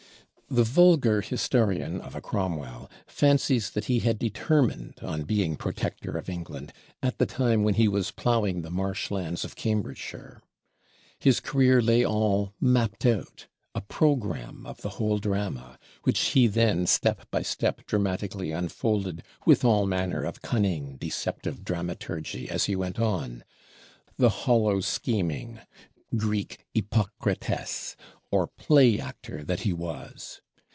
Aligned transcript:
The 0.53 0.65
vulgar 0.65 1.21
Historian 1.21 2.01
of 2.01 2.13
a 2.13 2.19
Cromwell 2.19 2.91
fancies 3.07 3.69
that 3.69 3.85
he 3.85 3.99
had 3.99 4.19
determined 4.19 4.95
on 5.01 5.23
being 5.23 5.55
Protector 5.55 6.17
of 6.17 6.27
England, 6.27 6.73
at 7.01 7.19
the 7.19 7.25
time 7.25 7.63
when 7.63 7.75
he 7.75 7.87
was 7.87 8.11
plowing 8.11 8.61
the 8.61 8.69
marsh 8.69 9.09
lands 9.09 9.45
of 9.45 9.55
Cambridgeshire. 9.55 10.41
His 11.17 11.39
career 11.39 11.81
lay 11.81 12.05
all 12.05 12.51
mapped 12.59 13.05
out: 13.05 13.47
a 13.73 13.79
program 13.79 14.65
of 14.65 14.81
the 14.81 14.89
whole 14.99 15.19
drama; 15.19 15.79
which 16.03 16.19
he 16.19 16.47
then 16.47 16.85
step 16.85 17.31
by 17.31 17.43
step 17.43 17.85
dramatically 17.87 18.51
unfolded 18.51 19.23
with 19.45 19.63
all 19.63 19.85
manner 19.85 20.23
of 20.25 20.41
cunning, 20.41 20.97
deceptive 20.97 21.63
dramaturgy, 21.63 22.49
as 22.49 22.65
he 22.65 22.75
went 22.75 22.99
on, 22.99 23.45
the 24.17 24.27
hollow 24.29 24.81
scheming 24.81 25.61
[Greek: 26.17 26.65
Ypochritês], 26.75 27.95
or 28.33 28.47
Play 28.47 28.97
actor, 28.97 29.43
that 29.43 29.61
he 29.61 29.73
was! 29.73 30.39